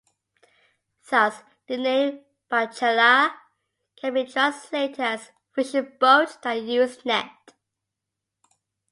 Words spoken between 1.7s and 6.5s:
name "pajala" can be translated as "fishing boat